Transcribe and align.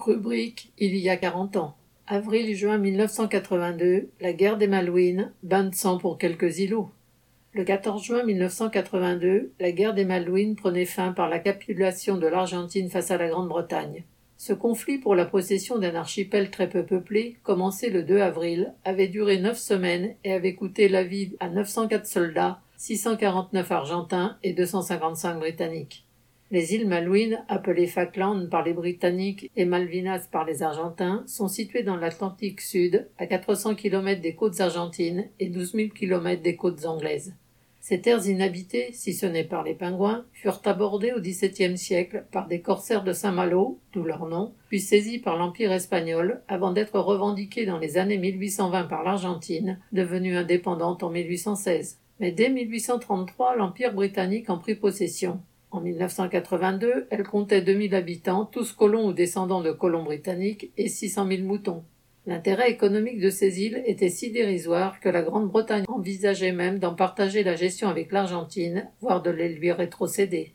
Rubrique 0.00 0.72
Il 0.78 0.96
y 0.96 1.08
a 1.10 1.16
quarante 1.16 1.56
ans. 1.56 1.76
Avril-juin 2.06 2.78
1982, 2.78 4.08
la 4.20 4.32
guerre 4.32 4.56
des 4.56 4.66
Malouines, 4.66 5.32
bain 5.42 5.64
de 5.64 5.74
sang 5.74 5.98
pour 5.98 6.18
quelques 6.18 6.58
îlots. 6.58 6.90
Le 7.52 7.64
14 7.64 8.02
juin 8.02 8.22
1982, 8.24 9.52
la 9.60 9.72
guerre 9.72 9.94
des 9.94 10.04
Malouines 10.04 10.56
prenait 10.56 10.86
fin 10.86 11.12
par 11.12 11.28
la 11.28 11.38
capitulation 11.38 12.16
de 12.16 12.26
l'Argentine 12.26 12.88
face 12.88 13.10
à 13.10 13.18
la 13.18 13.28
Grande-Bretagne. 13.28 14.04
Ce 14.38 14.52
conflit 14.52 14.98
pour 14.98 15.14
la 15.14 15.26
possession 15.26 15.78
d'un 15.78 15.94
archipel 15.94 16.50
très 16.50 16.68
peu 16.68 16.84
peuplé, 16.84 17.36
commencé 17.42 17.90
le 17.90 18.02
2 18.02 18.20
avril, 18.20 18.72
avait 18.84 19.08
duré 19.08 19.38
neuf 19.38 19.58
semaines 19.58 20.14
et 20.24 20.32
avait 20.32 20.54
coûté 20.54 20.88
la 20.88 21.04
vie 21.04 21.36
à 21.40 21.48
904 21.50 22.06
soldats, 22.06 22.60
649 22.78 23.70
argentins 23.70 24.38
et 24.42 24.54
255 24.54 25.38
britanniques. 25.38 26.06
Les 26.52 26.74
îles 26.74 26.88
Malouines, 26.88 27.44
appelées 27.46 27.86
Falkland 27.86 28.50
par 28.50 28.64
les 28.64 28.72
Britanniques 28.72 29.52
et 29.54 29.64
Malvinas 29.64 30.26
par 30.32 30.44
les 30.44 30.64
Argentins, 30.64 31.22
sont 31.28 31.46
situées 31.46 31.84
dans 31.84 31.94
l'Atlantique 31.94 32.60
Sud, 32.60 33.08
à 33.18 33.26
400 33.26 33.76
km 33.76 34.20
des 34.20 34.34
côtes 34.34 34.60
argentines 34.60 35.28
et 35.38 35.48
12 35.48 35.74
000 35.74 35.88
km 35.90 36.42
des 36.42 36.56
côtes 36.56 36.84
anglaises. 36.86 37.36
Ces 37.78 38.00
terres 38.00 38.26
inhabitées, 38.26 38.88
si 38.92 39.14
ce 39.14 39.26
n'est 39.26 39.44
par 39.44 39.62
les 39.62 39.74
pingouins, 39.74 40.26
furent 40.32 40.60
abordées 40.64 41.12
au 41.12 41.20
XVIIe 41.20 41.78
siècle 41.78 42.26
par 42.32 42.48
des 42.48 42.60
corsaires 42.60 43.04
de 43.04 43.12
Saint-Malo, 43.12 43.78
d'où 43.92 44.02
leur 44.02 44.26
nom, 44.26 44.52
puis 44.68 44.80
saisies 44.80 45.20
par 45.20 45.36
l'Empire 45.36 45.70
espagnol, 45.70 46.42
avant 46.48 46.72
d'être 46.72 46.98
revendiquées 46.98 47.64
dans 47.64 47.78
les 47.78 47.96
années 47.96 48.18
1820 48.18 48.84
par 48.84 49.04
l'Argentine, 49.04 49.78
devenue 49.92 50.36
indépendante 50.36 51.04
en 51.04 51.10
1816. 51.10 52.00
Mais 52.18 52.32
dès 52.32 52.50
1833, 52.50 53.54
l'Empire 53.54 53.94
britannique 53.94 54.50
en 54.50 54.58
prit 54.58 54.74
possession. 54.74 55.40
En 55.72 55.80
1982, 55.80 57.06
elle 57.10 57.22
comptait 57.22 57.62
2000 57.62 57.94
habitants, 57.94 58.44
tous 58.44 58.72
colons 58.72 59.06
ou 59.06 59.12
descendants 59.12 59.62
de 59.62 59.70
colons 59.70 60.02
britanniques, 60.02 60.72
et 60.76 60.88
600 60.88 61.28
000 61.28 61.42
moutons. 61.42 61.84
L'intérêt 62.26 62.70
économique 62.70 63.20
de 63.20 63.30
ces 63.30 63.62
îles 63.62 63.82
était 63.86 64.08
si 64.08 64.30
dérisoire 64.30 65.00
que 65.00 65.08
la 65.08 65.22
Grande-Bretagne 65.22 65.84
envisageait 65.88 66.52
même 66.52 66.78
d'en 66.78 66.94
partager 66.94 67.42
la 67.44 67.54
gestion 67.54 67.88
avec 67.88 68.12
l'Argentine, 68.12 68.88
voire 69.00 69.22
de 69.22 69.30
les 69.30 69.48
lui 69.48 69.72
rétrocéder. 69.72 70.54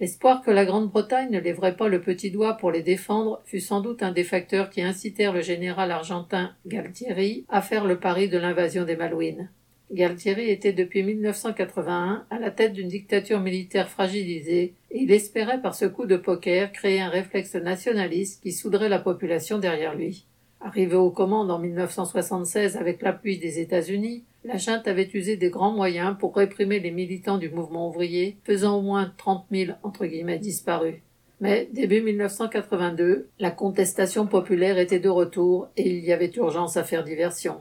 L'espoir 0.00 0.42
que 0.42 0.50
la 0.50 0.64
Grande-Bretagne 0.64 1.30
ne 1.30 1.38
lèverait 1.38 1.76
pas 1.76 1.88
le 1.88 2.00
petit 2.00 2.32
doigt 2.32 2.54
pour 2.54 2.72
les 2.72 2.82
défendre 2.82 3.42
fut 3.44 3.60
sans 3.60 3.80
doute 3.80 4.02
un 4.02 4.10
des 4.10 4.24
facteurs 4.24 4.70
qui 4.70 4.82
incitèrent 4.82 5.32
le 5.32 5.42
général 5.42 5.92
argentin 5.92 6.52
Galtieri 6.66 7.44
à 7.48 7.62
faire 7.62 7.84
le 7.84 8.00
pari 8.00 8.28
de 8.28 8.38
l'invasion 8.38 8.84
des 8.84 8.96
Malouines. 8.96 9.50
Galtieri 9.94 10.50
était 10.50 10.72
depuis 10.72 11.04
1981 11.04 12.26
à 12.28 12.38
la 12.40 12.50
tête 12.50 12.72
d'une 12.72 12.88
dictature 12.88 13.38
militaire 13.38 13.88
fragilisée 13.88 14.74
et 14.90 15.02
il 15.02 15.12
espérait 15.12 15.62
par 15.62 15.76
ce 15.76 15.84
coup 15.84 16.06
de 16.06 16.16
poker 16.16 16.72
créer 16.72 17.00
un 17.00 17.08
réflexe 17.08 17.54
nationaliste 17.54 18.42
qui 18.42 18.50
souderait 18.50 18.88
la 18.88 18.98
population 18.98 19.58
derrière 19.58 19.94
lui. 19.94 20.26
Arrivé 20.60 20.96
aux 20.96 21.12
commandes 21.12 21.52
en 21.52 21.60
1976 21.60 22.76
avec 22.76 23.02
l'appui 23.02 23.38
des 23.38 23.60
États-Unis, 23.60 24.24
la 24.44 24.56
junte 24.56 24.88
avait 24.88 25.10
usé 25.14 25.36
des 25.36 25.50
grands 25.50 25.72
moyens 25.72 26.16
pour 26.18 26.34
réprimer 26.34 26.80
les 26.80 26.90
militants 26.90 27.38
du 27.38 27.50
mouvement 27.50 27.88
ouvrier, 27.88 28.36
faisant 28.42 28.78
au 28.78 28.82
moins 28.82 29.12
30 29.16 29.46
000 29.52 29.72
entre 29.84 30.06
guillemets 30.06 30.40
disparus. 30.40 30.96
Mais 31.40 31.68
début 31.72 32.00
1982, 32.00 33.28
la 33.38 33.50
contestation 33.52 34.26
populaire 34.26 34.78
était 34.78 34.98
de 34.98 35.08
retour 35.08 35.68
et 35.76 35.88
il 35.88 36.04
y 36.04 36.12
avait 36.12 36.32
urgence 36.34 36.76
à 36.76 36.82
faire 36.82 37.04
diversion. 37.04 37.58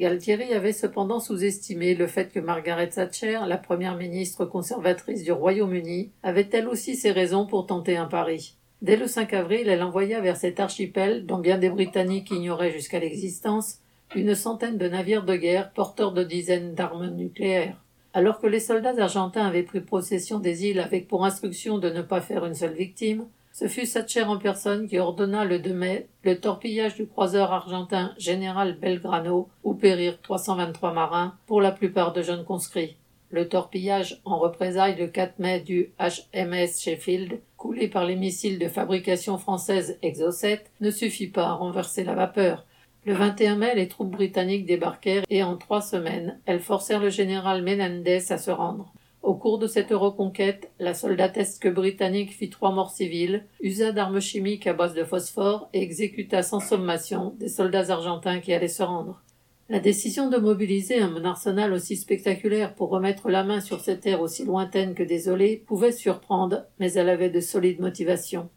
Galtieri 0.00 0.54
avait 0.54 0.72
cependant 0.72 1.20
sous-estimé 1.20 1.94
le 1.94 2.06
fait 2.06 2.32
que 2.32 2.40
Margaret 2.40 2.88
Thatcher, 2.88 3.40
la 3.46 3.58
première 3.58 3.98
ministre 3.98 4.46
conservatrice 4.46 5.24
du 5.24 5.30
Royaume-Uni, 5.30 6.10
avait 6.22 6.48
elle 6.52 6.68
aussi 6.68 6.96
ses 6.96 7.10
raisons 7.10 7.44
pour 7.44 7.66
tenter 7.66 7.98
un 7.98 8.06
pari. 8.06 8.56
Dès 8.80 8.96
le 8.96 9.06
5 9.06 9.34
avril, 9.34 9.68
elle 9.68 9.82
envoya 9.82 10.22
vers 10.22 10.38
cet 10.38 10.58
archipel, 10.58 11.26
dont 11.26 11.36
bien 11.36 11.58
des 11.58 11.68
Britanniques 11.68 12.30
ignoraient 12.30 12.72
jusqu'à 12.72 12.98
l'existence, 12.98 13.80
une 14.14 14.34
centaine 14.34 14.78
de 14.78 14.88
navires 14.88 15.26
de 15.26 15.36
guerre 15.36 15.70
porteurs 15.70 16.12
de 16.12 16.24
dizaines 16.24 16.72
d'armes 16.72 17.10
nucléaires. 17.10 17.76
Alors 18.14 18.40
que 18.40 18.46
les 18.46 18.58
soldats 18.58 18.98
argentins 18.98 19.46
avaient 19.46 19.62
pris 19.62 19.82
possession 19.82 20.38
des 20.38 20.64
îles 20.64 20.80
avec 20.80 21.08
pour 21.08 21.26
instruction 21.26 21.76
de 21.76 21.90
ne 21.90 22.00
pas 22.00 22.22
faire 22.22 22.46
une 22.46 22.54
seule 22.54 22.72
victime, 22.72 23.26
ce 23.60 23.68
fut 23.68 23.86
Thatcher 23.86 24.22
en 24.22 24.38
personne 24.38 24.88
qui 24.88 24.98
ordonna 24.98 25.44
le 25.44 25.58
2 25.58 25.74
mai 25.74 26.06
le 26.22 26.40
torpillage 26.40 26.94
du 26.94 27.06
croiseur 27.06 27.52
argentin 27.52 28.14
Général 28.16 28.78
Belgrano, 28.78 29.50
où 29.64 29.74
périrent 29.74 30.18
323 30.22 30.94
marins, 30.94 31.36
pour 31.46 31.60
la 31.60 31.70
plupart 31.70 32.14
de 32.14 32.22
jeunes 32.22 32.46
conscrits. 32.46 32.96
Le 33.28 33.50
torpillage 33.50 34.22
en 34.24 34.38
représailles 34.38 34.96
le 34.96 35.08
4 35.08 35.40
mai 35.40 35.60
du 35.60 35.92
HMS 36.00 36.80
Sheffield, 36.80 37.40
coulé 37.58 37.88
par 37.88 38.06
les 38.06 38.16
missiles 38.16 38.58
de 38.58 38.68
fabrication 38.68 39.36
française 39.36 39.98
Exocet, 40.00 40.64
ne 40.80 40.90
suffit 40.90 41.28
pas 41.28 41.48
à 41.48 41.52
renverser 41.52 42.02
la 42.02 42.14
vapeur. 42.14 42.64
Le 43.04 43.12
21 43.12 43.56
mai, 43.56 43.74
les 43.74 43.88
troupes 43.88 44.10
britanniques 44.10 44.64
débarquèrent 44.64 45.24
et 45.28 45.42
en 45.42 45.58
trois 45.58 45.82
semaines, 45.82 46.40
elles 46.46 46.60
forcèrent 46.60 47.00
le 47.00 47.10
général 47.10 47.62
Menendez 47.62 48.32
à 48.32 48.38
se 48.38 48.50
rendre. 48.50 48.90
Au 49.30 49.34
cours 49.34 49.60
de 49.60 49.68
cette 49.68 49.92
reconquête, 49.92 50.72
la 50.80 50.92
soldatesque 50.92 51.68
britannique 51.68 52.32
fit 52.32 52.50
trois 52.50 52.72
morts 52.72 52.90
civiles, 52.90 53.44
usa 53.60 53.92
d'armes 53.92 54.18
chimiques 54.18 54.66
à 54.66 54.72
base 54.72 54.92
de 54.92 55.04
phosphore 55.04 55.68
et 55.72 55.82
exécuta 55.82 56.42
sans 56.42 56.58
sommation 56.58 57.36
des 57.38 57.46
soldats 57.46 57.90
argentins 57.92 58.40
qui 58.40 58.52
allaient 58.52 58.66
se 58.66 58.82
rendre. 58.82 59.22
La 59.68 59.78
décision 59.78 60.30
de 60.30 60.36
mobiliser 60.36 61.00
un 61.00 61.24
arsenal 61.24 61.72
aussi 61.72 61.94
spectaculaire 61.94 62.74
pour 62.74 62.88
remettre 62.88 63.30
la 63.30 63.44
main 63.44 63.60
sur 63.60 63.78
cette 63.78 64.00
terre 64.00 64.20
aussi 64.20 64.44
lointaine 64.44 64.94
que 64.94 65.04
désolée 65.04 65.62
pouvait 65.64 65.92
surprendre, 65.92 66.64
mais 66.80 66.94
elle 66.94 67.08
avait 67.08 67.30
de 67.30 67.38
solides 67.38 67.78
motivations. 67.78 68.48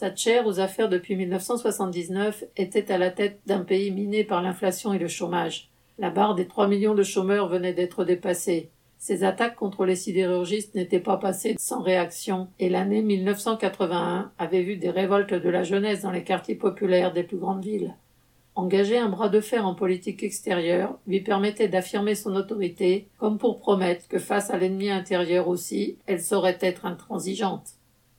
Thatcher, 0.00 0.40
aux 0.46 0.60
affaires 0.60 0.88
depuis 0.88 1.14
1979, 1.14 2.44
était 2.56 2.90
à 2.90 2.96
la 2.96 3.10
tête 3.10 3.40
d'un 3.44 3.60
pays 3.60 3.90
miné 3.90 4.24
par 4.24 4.40
l'inflation 4.40 4.94
et 4.94 4.98
le 4.98 5.08
chômage. 5.08 5.68
La 5.98 6.08
barre 6.08 6.34
des 6.34 6.48
trois 6.48 6.68
millions 6.68 6.94
de 6.94 7.02
chômeurs 7.02 7.48
venait 7.48 7.74
d'être 7.74 8.06
dépassée. 8.06 8.70
Ces 9.04 9.24
attaques 9.24 9.56
contre 9.56 9.84
les 9.84 9.96
sidérurgistes 9.96 10.76
n'étaient 10.76 11.00
pas 11.00 11.16
passées 11.16 11.56
sans 11.58 11.82
réaction, 11.82 12.46
et 12.60 12.68
l'année 12.68 13.02
1981 13.02 14.30
avait 14.38 14.62
vu 14.62 14.76
des 14.76 14.90
révoltes 14.90 15.34
de 15.34 15.48
la 15.48 15.64
jeunesse 15.64 16.02
dans 16.02 16.12
les 16.12 16.22
quartiers 16.22 16.54
populaires 16.54 17.12
des 17.12 17.24
plus 17.24 17.36
grandes 17.36 17.64
villes. 17.64 17.96
Engager 18.54 18.98
un 18.98 19.08
bras 19.08 19.28
de 19.28 19.40
fer 19.40 19.66
en 19.66 19.74
politique 19.74 20.22
extérieure 20.22 21.00
lui 21.08 21.18
permettait 21.18 21.66
d'affirmer 21.66 22.14
son 22.14 22.36
autorité, 22.36 23.08
comme 23.18 23.38
pour 23.38 23.58
promettre 23.58 24.06
que 24.06 24.20
face 24.20 24.50
à 24.50 24.56
l'ennemi 24.56 24.88
intérieur 24.88 25.48
aussi, 25.48 25.96
elle 26.06 26.22
saurait 26.22 26.58
être 26.60 26.86
intransigeante. 26.86 27.70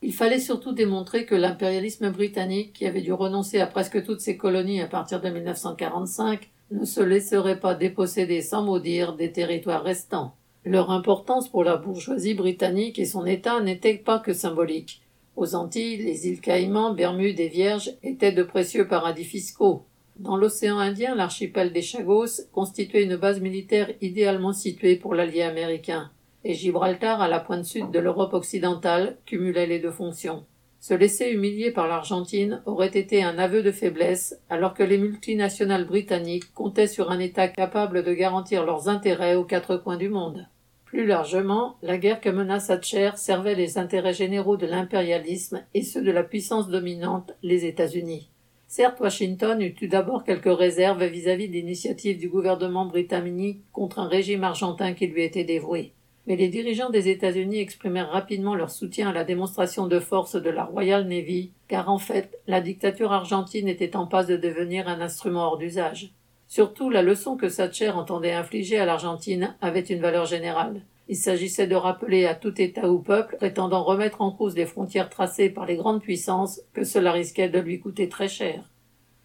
Il 0.02 0.14
fallait 0.14 0.38
surtout 0.38 0.74
démontrer 0.74 1.26
que 1.26 1.34
l'impérialisme 1.34 2.10
britannique, 2.10 2.74
qui 2.74 2.86
avait 2.86 3.00
dû 3.00 3.14
renoncer 3.14 3.62
à 3.62 3.68
presque 3.68 4.04
toutes 4.04 4.20
ses 4.20 4.36
colonies 4.36 4.82
à 4.82 4.88
partir 4.88 5.22
de 5.22 5.30
1945, 5.30 6.52
ne 6.72 6.84
se 6.84 7.00
laisserait 7.00 7.62
pas 7.62 7.74
déposséder 7.74 8.42
sans 8.42 8.64
maudire 8.64 9.14
des 9.14 9.32
territoires 9.32 9.84
restants. 9.84 10.36
Leur 10.66 10.92
importance 10.92 11.50
pour 11.50 11.66
la 11.66 11.76
bourgeoisie 11.76 12.36
britannique 12.36 12.98
et 12.98 13.04
son 13.06 13.26
État 13.26 13.60
n'était 13.60 13.98
pas 13.98 14.20
que 14.20 14.32
symbolique. 14.32 15.02
Aux 15.36 15.56
Antilles, 15.56 15.98
les 15.98 16.28
îles 16.30 16.40
Caïmans, 16.40 16.94
Bermudes 16.94 17.42
et 17.42 17.50
Vierges 17.50 17.92
étaient 18.02 18.32
de 18.32 18.44
précieux 18.44 18.88
paradis 18.88 19.26
fiscaux. 19.26 19.84
Dans 20.18 20.38
l'océan 20.38 20.78
Indien, 20.78 21.16
l'archipel 21.16 21.74
des 21.74 21.82
Chagos 21.82 22.44
constituait 22.54 23.04
une 23.04 23.18
base 23.18 23.42
militaire 23.42 23.92
idéalement 24.00 24.54
située 24.54 24.96
pour 24.96 25.16
l'allié 25.16 25.42
américain, 25.42 26.12
et 26.46 26.54
Gibraltar, 26.54 27.22
à 27.22 27.28
la 27.28 27.42
pointe 27.42 27.66
sud 27.66 27.92
de 27.92 28.00
l'Europe 28.00 28.34
occidentale, 28.34 29.18
cumulait 29.26 29.68
les 29.68 29.80
deux 29.80 29.92
fonctions. 29.92 30.46
Se 30.80 30.94
laisser 30.94 31.32
humilier 31.32 31.72
par 31.72 31.88
l'Argentine 31.88 32.62
aurait 32.66 32.88
été 32.88 33.24
un 33.24 33.38
aveu 33.38 33.64
de 33.64 33.72
faiblesse, 33.72 34.40
alors 34.50 34.74
que 34.74 34.84
les 34.84 34.98
multinationales 34.98 35.88
britanniques 35.88 36.54
comptaient 36.54 36.88
sur 36.88 37.10
un 37.12 37.20
État 37.20 37.48
capable 37.50 38.04
de 38.04 38.14
garantir 38.14 38.66
leurs 38.66 38.88
intérêts 38.88 39.36
aux 39.36 39.46
quatre 39.46 39.76
coins 39.76 39.98
du 39.98 40.10
monde. 40.10 40.48
Plus 40.94 41.08
largement, 41.08 41.78
la 41.82 41.98
guerre 41.98 42.22
que 42.22 42.30
mena 42.30 42.60
Thatcher 42.60 43.14
servait 43.16 43.56
les 43.56 43.80
intérêts 43.80 44.14
généraux 44.14 44.58
de 44.58 44.68
l'impérialisme 44.68 45.66
et 45.74 45.82
ceux 45.82 46.04
de 46.04 46.12
la 46.12 46.22
puissance 46.22 46.70
dominante, 46.70 47.34
les 47.42 47.66
États-Unis. 47.66 48.30
Certes, 48.68 49.00
Washington 49.00 49.60
eut 49.60 49.74
tout 49.74 49.88
d'abord 49.88 50.24
quelques 50.24 50.56
réserves 50.56 51.04
vis-à-vis 51.04 51.48
de 51.48 51.54
l'initiative 51.54 52.20
du 52.20 52.30
gouvernement 52.30 52.86
britannique 52.86 53.64
contre 53.72 53.98
un 53.98 54.08
régime 54.08 54.44
argentin 54.44 54.94
qui 54.94 55.08
lui 55.08 55.24
était 55.24 55.44
dévoué. 55.44 55.94
Mais 56.28 56.36
les 56.36 56.50
dirigeants 56.50 56.92
des 56.92 57.10
États-Unis 57.10 57.58
exprimèrent 57.58 58.12
rapidement 58.12 58.54
leur 58.54 58.70
soutien 58.70 59.10
à 59.10 59.14
la 59.14 59.24
démonstration 59.24 59.88
de 59.88 60.00
force 60.00 60.36
de 60.36 60.50
la 60.52 60.64
Royal 60.64 61.08
Navy, 61.08 61.54
car 61.68 61.90
en 61.90 61.98
fait, 61.98 62.40
la 62.46 62.62
dictature 62.62 63.14
argentine 63.14 63.68
était 63.68 63.96
en 63.96 64.06
passe 64.06 64.28
de 64.28 64.38
devenir 64.38 64.88
un 64.88 65.02
instrument 65.02 65.48
hors 65.48 65.58
d'usage. 65.58 66.14
Surtout, 66.54 66.92
la 66.92 67.02
leçon 67.02 67.36
que 67.36 67.48
Thatcher 67.48 67.90
entendait 67.90 68.32
infliger 68.32 68.78
à 68.78 68.86
l'Argentine 68.86 69.56
avait 69.60 69.80
une 69.80 70.02
valeur 70.02 70.28
générale. 70.28 70.84
Il 71.10 71.16
s'agissait 71.16 71.66
de 71.66 71.74
rappeler 71.74 72.28
à 72.28 72.36
tout 72.36 72.62
État 72.62 72.92
ou 72.92 73.00
peuple 73.00 73.38
prétendant 73.38 73.82
remettre 73.82 74.22
en 74.22 74.30
cause 74.30 74.56
les 74.56 74.68
frontières 74.68 75.10
tracées 75.10 75.50
par 75.50 75.66
les 75.66 75.78
grandes 75.78 76.04
puissances 76.04 76.62
que 76.74 76.84
cela 76.84 77.12
risquait 77.12 77.50
de 77.50 77.58
lui 77.58 77.80
coûter 77.80 78.08
très 78.08 78.28
cher. 78.28 78.70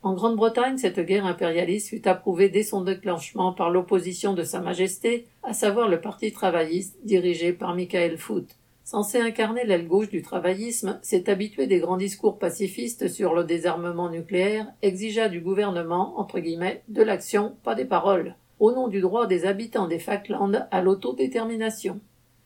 En 0.03 0.15
Grande-Bretagne, 0.15 0.79
cette 0.79 1.01
guerre 1.01 1.27
impérialiste 1.27 1.91
fut 1.91 2.09
approuvée 2.09 2.49
dès 2.49 2.63
son 2.63 2.81
déclenchement 2.81 3.53
par 3.53 3.69
l'opposition 3.69 4.33
de 4.33 4.43
Sa 4.43 4.61
Majesté, 4.61 5.27
à 5.43 5.53
savoir 5.53 5.91
le 5.91 6.01
Parti 6.01 6.33
travailliste 6.33 6.97
dirigé 7.05 7.53
par 7.53 7.75
Michael 7.75 8.17
Foot. 8.17 8.57
Censé 8.91 9.21
incarner 9.21 9.67
l'aile 9.67 9.87
gauche 9.87 10.09
du 10.09 10.23
travaillisme, 10.23 10.99
cet 11.03 11.29
habitué 11.29 11.67
des 11.67 11.79
grands 11.79 11.99
discours 11.99 12.39
pacifistes 12.39 13.09
sur 13.09 13.35
le 13.35 13.45
désarmement 13.45 14.09
nucléaire 14.09 14.67
exigea 14.81 15.29
du 15.29 15.43
gouvernement, 15.43 16.19
entre 16.19 16.39
guillemets, 16.39 16.83
de 16.89 17.03
l'action, 17.03 17.55
pas 17.65 17.75
des 17.75 17.85
paroles, 17.85 18.35
au 18.61 18.73
nom 18.73 18.89
du 18.89 19.03
droit 19.03 19.27
des 19.27 19.45
habitants 19.45 19.89
des 19.89 19.99
Falklands 19.99 20.67
à 20.71 20.81
l'autodétermination. 20.81 22.01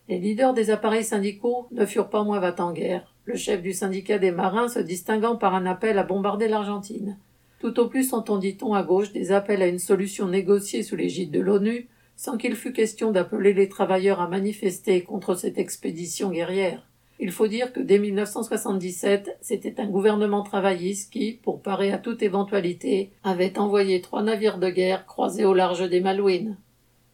Les 0.09 0.19
leaders 0.19 0.53
des 0.53 0.69
appareils 0.69 1.05
syndicaux 1.05 1.67
ne 1.71 1.85
furent 1.85 2.09
pas 2.09 2.25
moins 2.25 2.41
va 2.41 2.53
en 2.59 2.73
guerre, 2.73 3.15
le 3.23 3.37
chef 3.37 3.61
du 3.61 3.71
syndicat 3.71 4.19
des 4.19 4.31
marins 4.31 4.67
se 4.67 4.79
distinguant 4.79 5.37
par 5.37 5.55
un 5.55 5.65
appel 5.65 5.97
à 5.97 6.03
bombarder 6.03 6.49
l'Argentine. 6.49 7.17
Tout 7.59 7.79
au 7.79 7.87
plus 7.87 8.11
entendit-on 8.11 8.73
à 8.73 8.83
gauche 8.83 9.13
des 9.13 9.31
appels 9.31 9.61
à 9.61 9.67
une 9.67 9.79
solution 9.79 10.27
négociée 10.27 10.83
sous 10.83 10.97
l'égide 10.97 11.31
de 11.31 11.39
l'ONU, 11.39 11.87
sans 12.15 12.37
qu'il 12.37 12.55
fût 12.55 12.73
question 12.73 13.11
d'appeler 13.11 13.53
les 13.53 13.69
travailleurs 13.69 14.21
à 14.21 14.27
manifester 14.27 15.01
contre 15.01 15.35
cette 15.35 15.57
expédition 15.57 16.29
guerrière. 16.31 16.87
Il 17.19 17.31
faut 17.31 17.47
dire 17.47 17.71
que 17.71 17.79
dès 17.79 17.99
1977, 17.99 19.37
c'était 19.39 19.79
un 19.79 19.87
gouvernement 19.87 20.43
travailliste 20.43 21.13
qui, 21.13 21.39
pour 21.41 21.61
parer 21.61 21.91
à 21.91 21.97
toute 21.97 22.21
éventualité, 22.21 23.11
avait 23.23 23.57
envoyé 23.57 24.01
trois 24.01 24.23
navires 24.23 24.57
de 24.57 24.69
guerre 24.69 25.05
croisés 25.05 25.45
au 25.45 25.53
large 25.53 25.89
des 25.89 26.01
Malouines. 26.01 26.57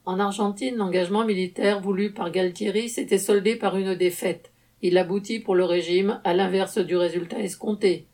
En 0.05 0.19
Argentine, 0.19 0.77
l'engagement 0.77 1.25
militaire 1.25 1.81
voulu 1.81 2.11
par 2.11 2.31
Galtieri 2.31 2.89
s'était 2.89 3.19
soldé 3.19 3.55
par 3.55 3.77
une 3.77 3.93
défaite. 3.93 4.51
Il 4.81 4.97
aboutit 4.97 5.39
pour 5.39 5.53
le 5.55 5.65
régime 5.65 6.21
à 6.23 6.33
l'inverse 6.33 6.79
du 6.79 6.95
résultat 6.95 7.39
escompté. 7.39 8.07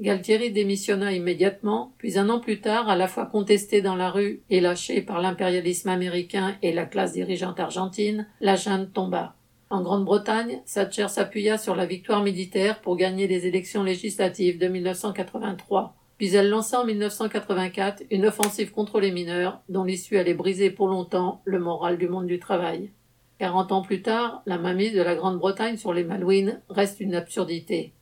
Galtieri 0.00 0.50
démissionna 0.50 1.12
immédiatement, 1.12 1.92
puis 1.98 2.18
un 2.18 2.30
an 2.30 2.40
plus 2.40 2.62
tard, 2.62 2.88
à 2.88 2.96
la 2.96 3.06
fois 3.06 3.26
contesté 3.26 3.82
dans 3.82 3.96
la 3.96 4.10
rue 4.10 4.40
et 4.48 4.62
lâché 4.62 5.02
par 5.02 5.20
l'impérialisme 5.20 5.90
américain 5.90 6.56
et 6.62 6.72
la 6.72 6.86
classe 6.86 7.12
dirigeante 7.12 7.60
argentine, 7.60 8.26
la 8.40 8.56
junte 8.56 8.94
tomba. 8.94 9.34
En 9.68 9.82
Grande-Bretagne, 9.82 10.62
Thatcher 10.64 11.08
s'appuya 11.08 11.58
sur 11.58 11.76
la 11.76 11.84
victoire 11.84 12.22
militaire 12.22 12.80
pour 12.80 12.96
gagner 12.96 13.28
les 13.28 13.46
élections 13.46 13.82
législatives 13.82 14.58
de 14.58 14.68
1983. 14.68 15.94
Puis 16.16 16.34
elle 16.34 16.48
lança 16.48 16.80
en 16.80 16.86
1984 16.86 18.04
une 18.10 18.24
offensive 18.24 18.72
contre 18.72 19.00
les 19.00 19.12
mineurs, 19.12 19.60
dont 19.68 19.84
l'issue 19.84 20.16
allait 20.16 20.32
briser 20.32 20.70
pour 20.70 20.88
longtemps 20.88 21.42
le 21.44 21.58
moral 21.58 21.98
du 21.98 22.08
monde 22.08 22.26
du 22.26 22.38
travail. 22.38 22.90
Quarante 23.38 23.70
ans 23.70 23.82
plus 23.82 24.00
tard, 24.00 24.42
la 24.46 24.56
mainmise 24.56 24.94
de 24.94 25.02
la 25.02 25.14
Grande-Bretagne 25.14 25.76
sur 25.76 25.92
les 25.92 26.04
Malouines 26.04 26.62
reste 26.70 27.00
une 27.00 27.14
absurdité. 27.14 27.92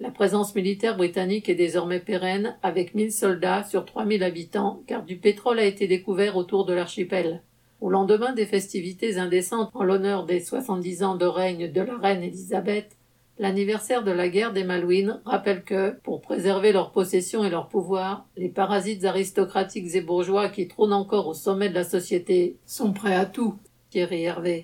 La 0.00 0.12
présence 0.12 0.54
militaire 0.54 0.96
britannique 0.96 1.48
est 1.48 1.56
désormais 1.56 1.98
pérenne, 1.98 2.56
avec 2.62 2.94
1000 2.94 3.10
soldats 3.10 3.64
sur 3.64 3.84
3000 3.84 4.22
habitants, 4.22 4.80
car 4.86 5.02
du 5.02 5.16
pétrole 5.16 5.58
a 5.58 5.64
été 5.64 5.88
découvert 5.88 6.36
autour 6.36 6.64
de 6.66 6.72
l'archipel. 6.72 7.42
Au 7.80 7.90
lendemain 7.90 8.32
des 8.32 8.46
festivités 8.46 9.18
indécentes 9.18 9.70
en 9.74 9.82
l'honneur 9.82 10.24
des 10.24 10.38
70 10.38 11.02
ans 11.02 11.16
de 11.16 11.26
règne 11.26 11.72
de 11.72 11.80
la 11.80 11.96
reine 11.98 12.22
Élisabeth, 12.22 12.96
l'anniversaire 13.40 14.04
de 14.04 14.12
la 14.12 14.28
guerre 14.28 14.52
des 14.52 14.62
Malouines 14.62 15.20
rappelle 15.24 15.64
que, 15.64 15.90
pour 16.04 16.20
préserver 16.20 16.70
leurs 16.70 16.92
possessions 16.92 17.42
et 17.42 17.50
leur 17.50 17.68
pouvoir, 17.68 18.28
les 18.36 18.48
parasites 18.48 19.04
aristocratiques 19.04 19.96
et 19.96 20.00
bourgeois 20.00 20.48
qui 20.48 20.68
trônent 20.68 20.92
encore 20.92 21.26
au 21.26 21.34
sommet 21.34 21.70
de 21.70 21.74
la 21.74 21.84
société 21.84 22.56
sont 22.66 22.92
prêts 22.92 23.16
à 23.16 23.26
tout. 23.26 23.58
Thierry 23.90 24.22
Hervé. 24.22 24.56